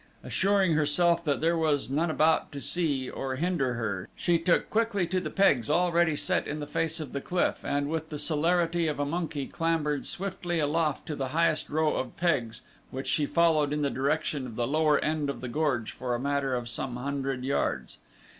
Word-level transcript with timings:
Assuring 0.23 0.73
herself 0.73 1.23
that 1.25 1.41
there 1.41 1.55
was 1.55 1.87
none 1.91 2.09
about 2.09 2.51
to 2.53 2.59
see, 2.59 3.07
or 3.07 3.35
hinder 3.35 3.75
her, 3.75 4.07
she 4.15 4.39
took 4.39 4.67
quickly 4.71 5.05
to 5.05 5.19
the 5.19 5.29
pegs 5.29 5.69
already 5.69 6.15
set 6.15 6.47
in 6.47 6.59
the 6.59 6.65
face 6.65 6.99
of 6.99 7.13
the 7.13 7.21
cliff 7.21 7.63
and 7.63 7.87
with 7.87 8.09
the 8.09 8.17
celerity 8.17 8.87
of 8.87 8.99
a 8.99 9.05
monkey 9.05 9.45
clambered 9.45 10.07
swiftly 10.07 10.57
aloft 10.57 11.05
to 11.05 11.15
the 11.15 11.27
highest 11.37 11.69
row 11.69 11.97
of 11.97 12.17
pegs 12.17 12.63
which 12.89 13.05
she 13.05 13.27
followed 13.27 13.71
in 13.71 13.83
the 13.83 13.91
direction 13.91 14.47
of 14.47 14.55
the 14.55 14.65
lower 14.65 14.97
end 15.05 15.29
of 15.29 15.39
the 15.39 15.47
gorge 15.47 15.91
for 15.91 16.15
a 16.15 16.19
matter 16.19 16.55
of 16.55 16.67
some 16.67 16.95
hundred 16.95 17.43
yards. 17.43 17.99